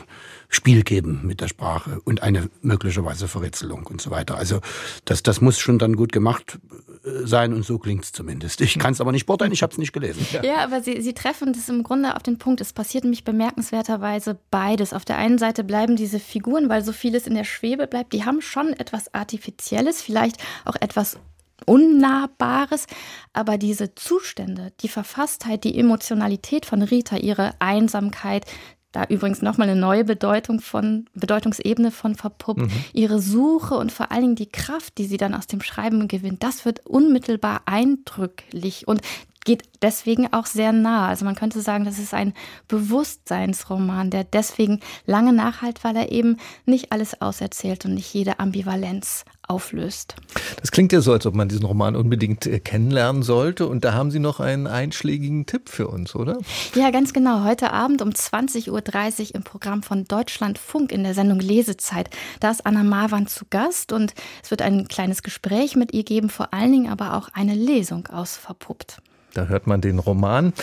[0.50, 4.38] Spiel geben mit der Sprache und eine möglicherweise Verritzelung und so weiter.
[4.38, 4.62] Also
[5.06, 6.60] das, das muss schon dann gut gemacht
[7.04, 8.62] sein und so klingt es zumindest.
[8.62, 10.26] Ich kann es aber nicht beurteilen, ich habe es nicht gelesen.
[10.32, 12.62] Ja, ja aber Sie, Sie treffen das im Grunde auf den Punkt.
[12.62, 14.94] Es passiert nämlich bemerkenswerterweise beides.
[14.94, 18.26] Auf der einen Seite bleiben diese Figuren, weil so vieles in der Schwebe bleibt, die
[18.26, 21.18] haben schon etwas Artifizielles, vielleicht auch etwas
[21.66, 22.88] Unnahbares,
[23.34, 28.46] aber diese Zustände, die Verfasstheit, die Emotionalität von Rita, ihre Einsamkeit,
[28.91, 32.62] da übrigens nochmal eine neue Bedeutung von, Bedeutungsebene von verpuppt.
[32.62, 32.71] Mhm.
[32.93, 36.43] Ihre Suche und vor allen Dingen die Kraft, die sie dann aus dem Schreiben gewinnt,
[36.43, 39.02] das wird unmittelbar eindrücklich und
[39.45, 41.08] geht deswegen auch sehr nah.
[41.08, 42.34] Also man könnte sagen, das ist ein
[42.67, 49.23] Bewusstseinsroman, der deswegen lange nachhalt, weil er eben nicht alles auserzählt und nicht jede Ambivalenz
[49.50, 50.16] auflöst.
[50.62, 53.68] Das klingt ja so, als ob man diesen Roman unbedingt äh, kennenlernen sollte.
[53.68, 56.38] Und da haben Sie noch einen einschlägigen Tipp für uns, oder?
[56.76, 57.44] Ja, ganz genau.
[57.44, 62.10] Heute Abend um 20.30 Uhr im Programm von Deutschlandfunk in der Sendung Lesezeit.
[62.40, 66.30] Da ist Anna Marwan zu Gast und es wird ein kleines Gespräch mit ihr geben,
[66.30, 69.02] vor allen Dingen aber auch eine Lesung aus Verpuppt.
[69.34, 70.54] Da hört man den Roman,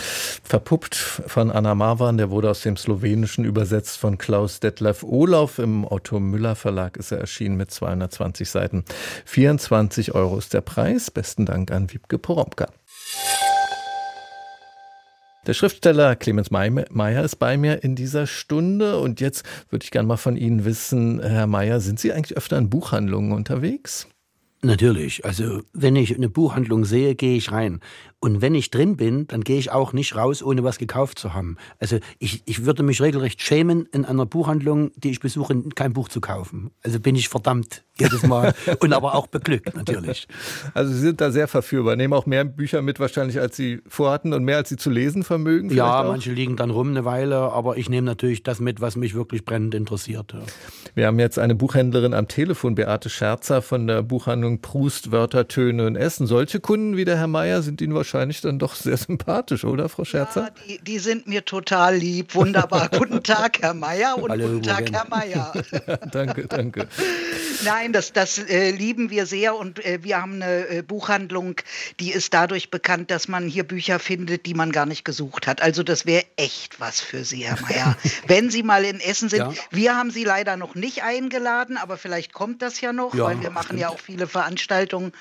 [0.43, 5.59] verpuppt von Anna Marwan, der wurde aus dem Slowenischen übersetzt von Klaus Detlef Olauf.
[5.59, 8.85] Im Otto Müller Verlag ist er erschienen mit 220 Seiten.
[9.25, 11.11] 24 Euro ist der Preis.
[11.11, 12.67] Besten Dank an Wiebke Poromka.
[15.47, 20.09] Der Schriftsteller Clemens Meyer ist bei mir in dieser Stunde und jetzt würde ich gerne
[20.09, 24.09] mal von Ihnen wissen, Herr Meyer, sind Sie eigentlich öfter in Buchhandlungen unterwegs?
[24.63, 25.25] Natürlich.
[25.25, 27.81] Also, wenn ich eine Buchhandlung sehe, gehe ich rein.
[28.19, 31.35] Und wenn ich drin bin, dann gehe ich auch nicht raus, ohne was gekauft zu
[31.35, 31.59] haben.
[31.79, 36.09] Also ich, ich würde mich regelrecht schämen, in einer Buchhandlung, die ich besuche, kein Buch
[36.09, 36.71] zu kaufen.
[36.83, 40.29] Also bin ich verdammt jedes Mal und aber auch beglückt natürlich.
[40.73, 44.33] Also Sie sind da sehr verführbar, nehmen auch mehr Bücher mit wahrscheinlich, als Sie vorhatten
[44.33, 45.71] und mehr, als Sie zu lesen vermögen.
[45.71, 46.09] Ja, auch?
[46.09, 49.45] manche liegen dann rum eine Weile, aber ich nehme natürlich das mit, was mich wirklich
[49.45, 50.35] brennend interessiert.
[50.95, 55.87] Wir haben jetzt eine Buchhändlerin am Telefon, Beate Scherzer von der Buchhandlung Prust, Wörter, Töne
[55.87, 56.27] und Essen.
[56.27, 59.89] Solche Kunden wie der Herr Meier sind Ihnen wahrscheinlich wahrscheinlich dann doch sehr sympathisch, oder,
[59.89, 60.43] Frau Scherzer?
[60.43, 62.35] Ja, die, die sind mir total lieb.
[62.35, 62.89] Wunderbar.
[62.97, 65.53] guten Tag, Herr Meier und Hallo, guten Tag, Herr Meier.
[66.13, 66.89] danke, danke.
[67.65, 71.57] Nein, das, das äh, lieben wir sehr und äh, wir haben eine äh, Buchhandlung,
[71.99, 75.61] die ist dadurch bekannt, dass man hier Bücher findet, die man gar nicht gesucht hat.
[75.63, 77.97] Also das wäre echt was für Sie, Herr Mayer.
[78.27, 79.41] Wenn Sie mal in Essen sind.
[79.41, 79.53] Ja.
[79.71, 83.41] Wir haben Sie leider noch nicht eingeladen, aber vielleicht kommt das ja noch, ja, weil
[83.41, 83.81] wir machen stimmt.
[83.81, 85.13] ja auch viele Veranstaltungen.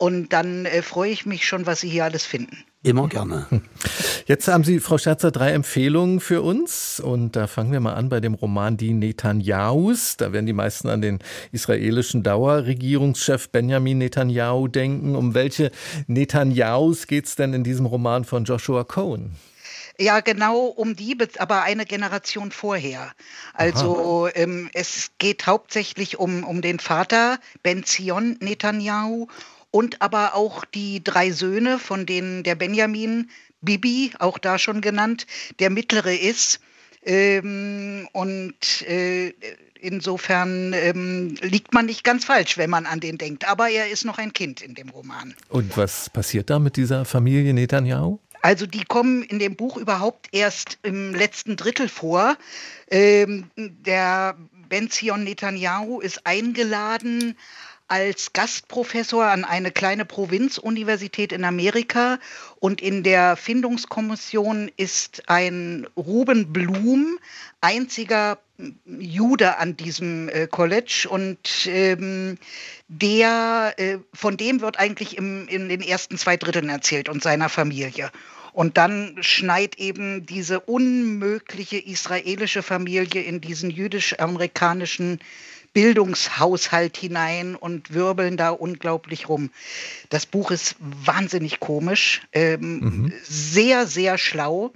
[0.00, 2.64] Und dann äh, freue ich mich schon, was Sie hier alles finden.
[2.82, 3.46] Immer gerne.
[4.26, 7.00] Jetzt haben Sie, Frau Scherzer, drei Empfehlungen für uns.
[7.00, 10.16] Und da fangen wir mal an bei dem Roman Die Netanyahus.
[10.16, 11.18] Da werden die meisten an den
[11.52, 15.16] israelischen Dauerregierungschef Benjamin Netanyahu denken.
[15.16, 15.70] Um welche
[16.06, 19.36] Netanyahus geht es denn in diesem Roman von Joshua Cohen?
[19.98, 23.12] Ja, genau um die, aber eine Generation vorher.
[23.52, 29.26] Also ähm, es geht hauptsächlich um, um den Vater Ben Zion Netanyahu
[29.70, 33.30] und aber auch die drei Söhne, von denen der Benjamin,
[33.60, 35.26] Bibi, auch da schon genannt,
[35.58, 36.60] der mittlere ist.
[37.04, 39.32] Ähm, und äh,
[39.80, 43.48] insofern ähm, liegt man nicht ganz falsch, wenn man an den denkt.
[43.48, 45.34] Aber er ist noch ein Kind in dem Roman.
[45.48, 48.18] Und was passiert da mit dieser Familie Netanyahu?
[48.42, 52.36] Also die kommen in dem Buch überhaupt erst im letzten Drittel vor.
[52.90, 54.36] Ähm, der
[54.68, 57.36] Benzion Netanyahu ist eingeladen
[57.90, 62.20] als Gastprofessor an eine kleine Provinzuniversität in Amerika
[62.60, 67.18] und in der Findungskommission ist ein Ruben Blum,
[67.60, 68.38] einziger
[68.84, 72.38] Jude an diesem äh, College und ähm,
[72.86, 77.48] der, äh, von dem wird eigentlich im, in den ersten zwei Dritteln erzählt und seiner
[77.48, 78.12] Familie.
[78.52, 85.20] Und dann schneit eben diese unmögliche israelische Familie in diesen jüdisch-amerikanischen
[85.72, 89.50] Bildungshaushalt hinein und wirbeln da unglaublich rum.
[90.08, 93.12] Das Buch ist wahnsinnig komisch, ähm, mhm.
[93.22, 94.72] sehr, sehr schlau.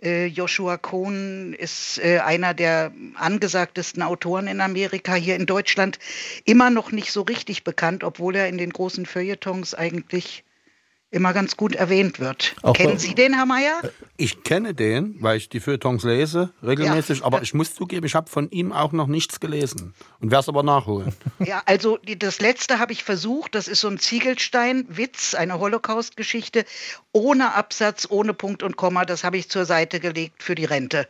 [0.00, 5.98] Äh, Joshua Cohn ist äh, einer der angesagtesten Autoren in Amerika, hier in Deutschland
[6.44, 10.44] immer noch nicht so richtig bekannt, obwohl er in den großen Feuilletons eigentlich
[11.10, 12.54] immer ganz gut erwähnt wird.
[12.62, 13.80] Auch Kennen Sie den, Herr Mayer?
[14.16, 17.24] Ich kenne den, weil ich die Feuilletons lese regelmäßig, ja.
[17.24, 20.48] aber ich muss zugeben, ich habe von ihm auch noch nichts gelesen und werde es
[20.48, 21.12] aber nachholen.
[21.38, 26.64] Ja, also die, das letzte habe ich versucht, das ist so ein Ziegelstein-Witz, eine Holocaust-Geschichte,
[27.12, 31.06] ohne Absatz, ohne Punkt und Komma, das habe ich zur Seite gelegt für die Rente.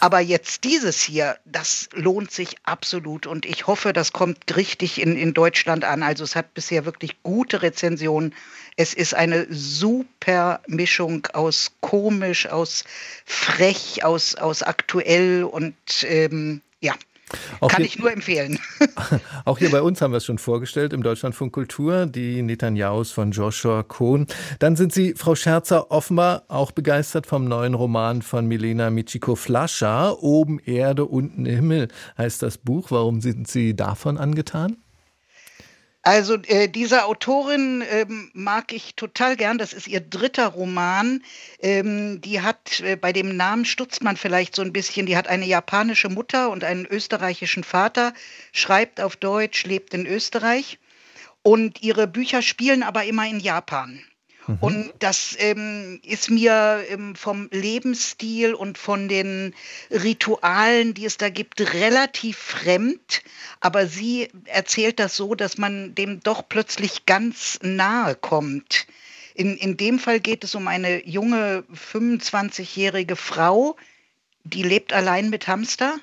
[0.00, 5.16] Aber jetzt dieses hier, das lohnt sich absolut und ich hoffe, das kommt richtig in,
[5.16, 6.02] in Deutschland an.
[6.02, 8.34] Also es hat bisher wirklich gute Rezensionen.
[8.76, 12.84] Es ist eine super Mischung aus komisch, aus
[13.24, 16.94] frech, aus, aus aktuell und ähm, ja,
[17.60, 18.58] auch Kann hier, ich nur empfehlen.
[19.44, 23.30] Auch hier bei uns haben wir es schon vorgestellt im Deutschlandfunk Kultur, die Netanyahus von
[23.30, 24.26] Joshua Cohn.
[24.58, 30.12] Dann sind Sie, Frau Scherzer, offenbar auch begeistert vom neuen Roman von Milena Michiko-Flascha.
[30.12, 32.90] Oben Erde, unten Himmel heißt das Buch.
[32.90, 34.83] Warum sind Sie davon angetan?
[36.06, 39.56] Also äh, diese Autorin ähm, mag ich total gern.
[39.56, 41.22] Das ist ihr dritter Roman.
[41.60, 45.28] Ähm, die hat, äh, bei dem Namen stutzt man vielleicht so ein bisschen, die hat
[45.28, 48.12] eine japanische Mutter und einen österreichischen Vater,
[48.52, 50.78] schreibt auf Deutsch, lebt in Österreich.
[51.42, 54.04] Und ihre Bücher spielen aber immer in Japan.
[54.46, 54.58] Mhm.
[54.60, 59.54] Und das ähm, ist mir ähm, vom Lebensstil und von den
[59.90, 63.22] Ritualen, die es da gibt, relativ fremd.
[63.60, 68.86] Aber sie erzählt das so, dass man dem doch plötzlich ganz nahe kommt.
[69.34, 73.76] In, in dem Fall geht es um eine junge 25-jährige Frau,
[74.44, 75.98] die lebt allein mit Hamster.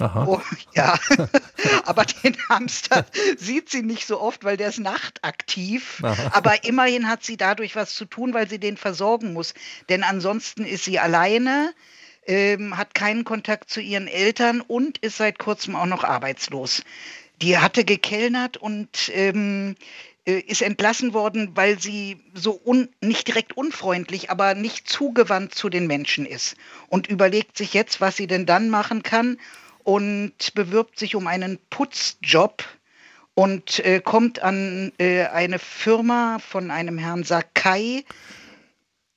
[0.00, 0.40] Oh,
[0.74, 0.98] ja,
[1.84, 3.04] aber den Hamster
[3.36, 6.02] sieht sie nicht so oft, weil der ist nachtaktiv.
[6.02, 6.30] Aha.
[6.32, 9.54] Aber immerhin hat sie dadurch was zu tun, weil sie den versorgen muss.
[9.88, 11.74] Denn ansonsten ist sie alleine,
[12.26, 16.82] ähm, hat keinen Kontakt zu ihren Eltern und ist seit kurzem auch noch arbeitslos.
[17.42, 19.74] Die hatte gekellnert und ähm,
[20.26, 25.70] äh, ist entlassen worden, weil sie so un, nicht direkt unfreundlich, aber nicht zugewandt zu
[25.70, 26.56] den Menschen ist
[26.88, 29.38] und überlegt sich jetzt, was sie denn dann machen kann
[29.90, 32.62] und bewirbt sich um einen Putzjob
[33.34, 38.04] und äh, kommt an äh, eine Firma von einem Herrn Sakai.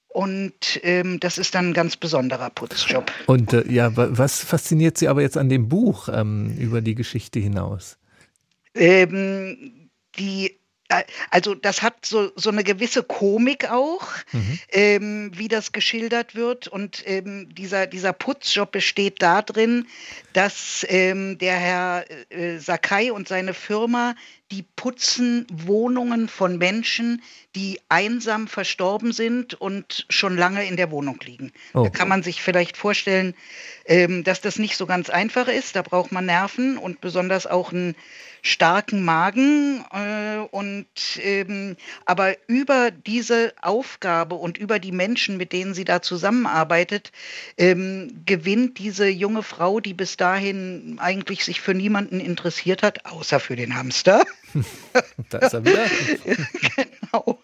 [0.07, 3.12] Und ähm, das ist dann ein ganz besonderer Putzjob.
[3.27, 7.38] Und äh, ja, was fasziniert Sie aber jetzt an dem Buch ähm, über die Geschichte
[7.38, 7.99] hinaus?
[8.73, 10.59] Ähm, die
[11.30, 14.60] also das hat so, so eine gewisse Komik auch, mhm.
[14.72, 16.67] ähm, wie das geschildert wird.
[16.67, 19.88] Und ähm, dieser, dieser Putzjob besteht darin,
[20.34, 24.15] dass ähm, der Herr äh, Sakai und seine Firma,
[24.52, 27.24] die putzen Wohnungen von Menschen,
[27.56, 31.52] die einsam verstorben sind und schon lange in der Wohnung liegen.
[31.74, 31.84] Oh.
[31.84, 33.34] Da kann man sich vielleicht vorstellen,
[33.86, 35.76] ähm, dass das nicht so ganz einfach ist.
[35.76, 37.96] Da braucht man Nerven und besonders auch ein
[38.43, 40.86] starken Magen äh, und
[41.17, 47.13] ähm, aber über diese Aufgabe und über die Menschen, mit denen sie da zusammenarbeitet,
[47.58, 53.39] ähm, gewinnt diese junge Frau, die bis dahin eigentlich sich für niemanden interessiert hat, außer
[53.39, 54.25] für den Hamster.
[55.29, 55.86] da ist er wieder.
[57.12, 57.41] genau.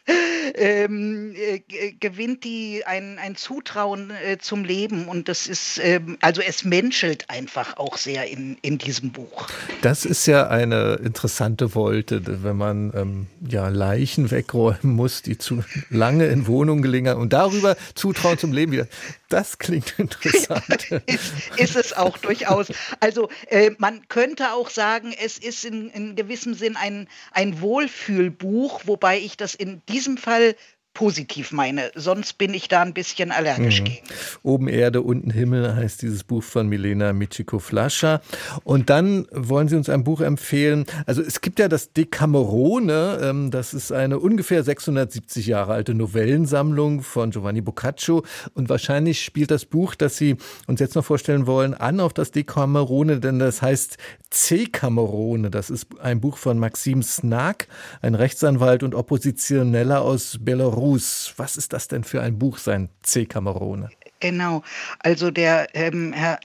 [0.55, 1.61] Ähm, äh,
[1.99, 7.29] gewinnt die ein, ein Zutrauen äh, zum Leben und das ist, ähm, also es menschelt
[7.29, 9.47] einfach auch sehr in, in diesem Buch.
[9.81, 15.63] Das ist ja eine interessante Wolte, wenn man ähm, ja Leichen wegräumen muss, die zu
[15.89, 18.87] lange in Wohnungen gelingen und darüber Zutrauen zum Leben wieder.
[19.29, 20.91] Das klingt interessant.
[21.05, 22.67] ist, ist, es auch durchaus.
[22.99, 28.81] Also äh, man könnte auch sagen, es ist in, in gewissem Sinn ein, ein Wohlfühlbuch,
[28.85, 30.55] wobei ich das in diesem Fall weil
[30.99, 31.91] positiv meine.
[31.95, 33.85] Sonst bin ich da ein bisschen allergisch mhm.
[33.85, 34.07] gegen.
[34.43, 38.19] Oben Erde, unten Himmel heißt dieses Buch von Milena Michiko-Flascher.
[38.65, 40.85] Und dann wollen Sie uns ein Buch empfehlen.
[41.05, 43.17] Also es gibt ja das Decamerone.
[43.23, 48.25] Ähm, das ist eine ungefähr 670 Jahre alte Novellensammlung von Giovanni Boccaccio.
[48.53, 50.35] Und wahrscheinlich spielt das Buch, das Sie
[50.67, 53.95] uns jetzt noch vorstellen wollen, an auf das Decamerone, denn das heißt
[54.31, 55.49] C-Camerone.
[55.49, 57.69] Das ist ein Buch von Maxim Snak,
[58.01, 60.88] ein Rechtsanwalt und Oppositioneller aus Belarus.
[60.89, 61.33] Cruz.
[61.37, 63.25] Was ist das denn für ein Buch, sein C.
[63.25, 63.89] Camerone?
[64.19, 64.63] Genau,
[64.99, 66.39] also der ähm, Herr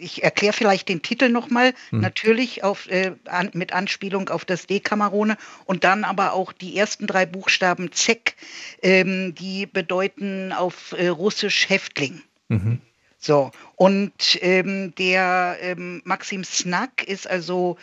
[0.00, 2.00] ich erkläre vielleicht den Titel nochmal, hm.
[2.00, 7.06] natürlich auf, äh, an, mit Anspielung auf das Dekamerone und dann aber auch die ersten
[7.06, 8.34] drei Buchstaben Zek,
[8.82, 12.22] ähm, die bedeuten auf äh, Russisch Häftling.
[12.48, 12.80] Mhm.
[13.20, 17.76] So, und ähm, der ähm, Maxim Snack ist also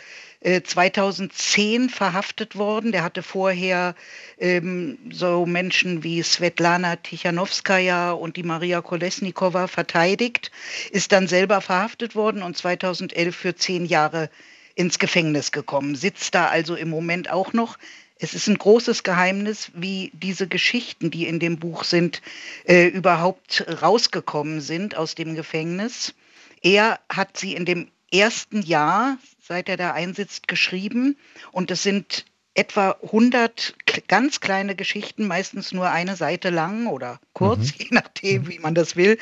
[0.62, 2.92] 2010 verhaftet worden.
[2.92, 3.94] Der hatte vorher
[4.38, 10.52] ähm, so Menschen wie Svetlana Tichanowskaja und die Maria Kolesnikova verteidigt,
[10.90, 14.30] ist dann selber verhaftet worden und 2011 für zehn Jahre
[14.76, 17.78] ins Gefängnis gekommen, sitzt da also im Moment auch noch.
[18.18, 22.22] Es ist ein großes Geheimnis, wie diese Geschichten, die in dem Buch sind,
[22.64, 26.14] äh, überhaupt rausgekommen sind aus dem Gefängnis.
[26.62, 31.16] Er hat sie in dem ersten Jahr, seit er da einsitzt, geschrieben
[31.52, 33.74] und es sind etwa 100
[34.08, 37.74] ganz kleine Geschichten, meistens nur eine Seite lang oder kurz, mhm.
[37.78, 39.18] je nachdem, wie man das will.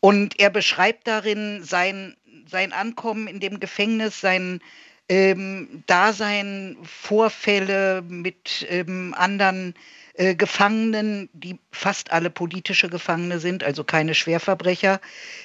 [0.00, 2.16] Und er beschreibt darin sein,
[2.46, 4.60] sein Ankommen in dem Gefängnis, sein
[5.08, 9.74] ähm, Dasein, Vorfälle mit ähm, anderen
[10.14, 15.00] äh, Gefangenen, die fast alle politische Gefangene sind, also keine Schwerverbrecher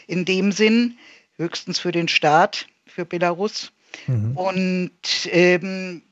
[0.08, 0.98] in dem Sinn,
[1.38, 3.72] höchstens für den Staat, für Belarus.
[4.08, 4.38] Mhm.
[4.38, 4.92] Und
[5.26, 6.04] ähm,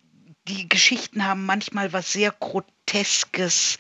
[0.48, 3.78] die Geschichten haben manchmal was sehr Groteskes,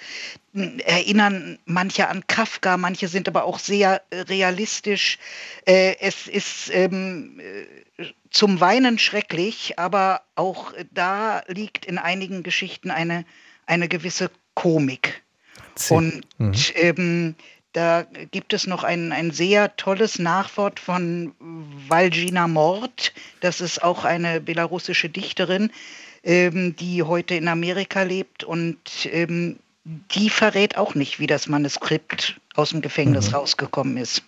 [0.53, 5.17] erinnern manche an Kafka, manche sind aber auch sehr äh, realistisch.
[5.65, 12.91] Äh, es ist ähm, äh, zum Weinen schrecklich, aber auch da liegt in einigen Geschichten
[12.91, 13.25] eine,
[13.65, 15.23] eine gewisse Komik.
[15.89, 16.53] Und mhm.
[16.75, 17.35] ähm,
[17.73, 21.33] da gibt es noch ein, ein sehr tolles Nachwort von
[21.87, 23.13] Valjina Mord.
[23.39, 25.71] Das ist auch eine belarussische Dichterin,
[26.23, 28.43] ähm, die heute in Amerika lebt.
[28.43, 33.35] Und ähm, die verrät auch nicht, wie das Manuskript aus dem Gefängnis mhm.
[33.35, 34.23] rausgekommen ist.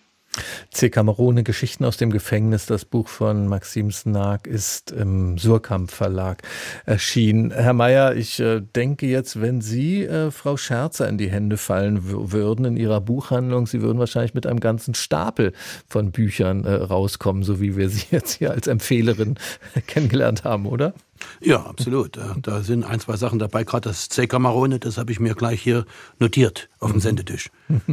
[0.71, 0.89] C.
[0.89, 6.41] Camerone, Geschichten aus dem Gefängnis, das Buch von Maxim Snag ist im Surkamp Verlag
[6.85, 7.51] erschienen.
[7.51, 12.31] Herr Mayer, ich äh, denke jetzt, wenn Sie äh, Frau Scherzer in die Hände fallen
[12.31, 15.53] würden in Ihrer Buchhandlung, Sie würden wahrscheinlich mit einem ganzen Stapel
[15.87, 19.35] von Büchern äh, rauskommen, so wie wir Sie jetzt hier als Empfehlerin
[19.87, 20.93] kennengelernt haben, oder?
[21.39, 22.19] Ja, absolut.
[22.41, 23.63] Da sind ein, zwei Sachen dabei.
[23.63, 24.27] Gerade das C.
[24.27, 25.85] Camarone, das habe ich mir gleich hier
[26.19, 27.49] notiert auf dem Sendetisch.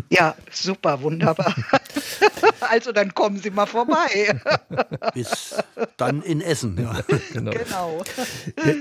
[0.08, 1.54] Ja, super, wunderbar.
[2.68, 4.40] Also dann kommen Sie mal vorbei.
[5.14, 5.54] Bis
[5.96, 6.78] dann in Essen.
[6.80, 7.00] Ja.
[7.32, 7.52] Genau.
[7.52, 8.02] genau.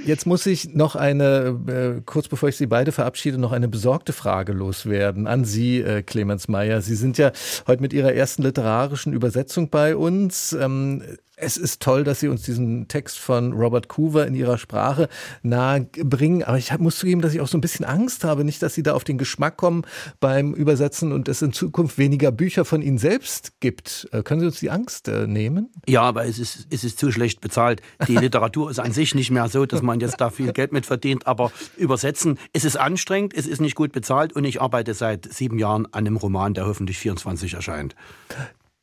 [0.05, 4.11] Jetzt muss ich noch eine, äh, kurz bevor ich Sie beide verabschiede, noch eine besorgte
[4.11, 6.81] Frage loswerden an Sie, äh, Clemens Meyer.
[6.81, 7.31] Sie sind ja
[7.67, 10.55] heute mit Ihrer ersten literarischen Übersetzung bei uns.
[11.41, 15.07] Es ist toll, dass Sie uns diesen Text von Robert Coover in Ihrer Sprache
[15.41, 16.43] nahe bringen.
[16.43, 18.83] Aber ich muss zugeben, dass ich auch so ein bisschen Angst habe, nicht, dass Sie
[18.83, 19.83] da auf den Geschmack kommen
[20.19, 24.09] beim Übersetzen und es in Zukunft weniger Bücher von Ihnen selbst gibt.
[24.11, 25.69] Äh, können Sie uns die Angst äh, nehmen?
[25.87, 27.81] Ja, aber es ist, es ist zu schlecht bezahlt.
[28.07, 30.85] Die Literatur ist an sich nicht mehr so, dass man jetzt da viel Geld mit
[30.85, 31.25] verdient.
[31.25, 35.57] Aber übersetzen, es ist anstrengend, es ist nicht gut bezahlt und ich arbeite seit sieben
[35.57, 37.95] Jahren an einem Roman, der hoffentlich 24 erscheint.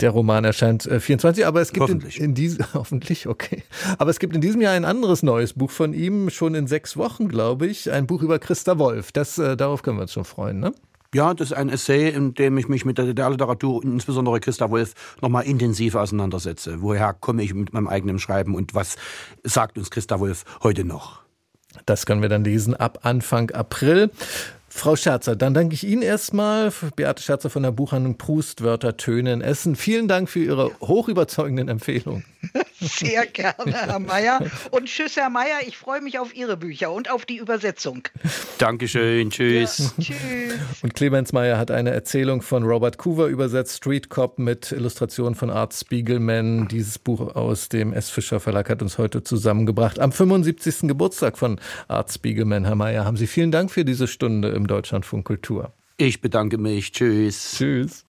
[0.00, 2.18] Der Roman erscheint äh, 24, aber es gibt hoffentlich.
[2.18, 3.62] In, in diesem hoffentlich okay,
[3.98, 6.96] aber es gibt in diesem Jahr ein anderes neues Buch von ihm schon in sechs
[6.96, 9.12] Wochen, glaube ich, ein Buch über Christa Wolf.
[9.12, 10.72] Das äh, darauf können wir uns schon freuen, ne?
[11.14, 14.92] Ja, das ist ein Essay, in dem ich mich mit der DDR-Literatur, insbesondere Christa Wolf,
[15.22, 16.82] nochmal intensiv auseinandersetze.
[16.82, 18.96] Woher komme ich mit meinem eigenen Schreiben und was
[19.42, 21.22] sagt uns Christa Wolf heute noch?
[21.86, 24.10] Das können wir dann lesen ab Anfang April.
[24.76, 29.42] Frau Scherzer, dann danke ich Ihnen erstmal, Beate Scherzer von der Buchhandlung Prust, Wörter, Töne
[29.42, 29.74] Essen.
[29.74, 32.24] Vielen Dank für Ihre hochüberzeugenden Empfehlungen.
[32.80, 34.40] Sehr gerne, Herr Mayer.
[34.70, 35.58] Und tschüss, Herr Mayer.
[35.66, 38.08] Ich freue mich auf Ihre Bücher und auf die Übersetzung.
[38.58, 39.30] Dankeschön.
[39.30, 39.94] Tschüss.
[39.96, 40.82] Ja, tschüss.
[40.82, 45.50] Und Clemens Mayer hat eine Erzählung von Robert Coover übersetzt, Street Cop mit Illustrationen von
[45.50, 46.68] Art Spiegelman.
[46.68, 48.10] Dieses Buch aus dem S.
[48.10, 49.98] Fischer Verlag hat uns heute zusammengebracht.
[49.98, 50.88] Am 75.
[50.88, 55.26] Geburtstag von Art Spiegelman, Herr Mayer, haben Sie vielen Dank für diese Stunde im Deutschlandfunk
[55.26, 55.72] Kultur.
[55.96, 56.92] Ich bedanke mich.
[56.92, 57.54] Tschüss.
[57.56, 58.05] Tschüss.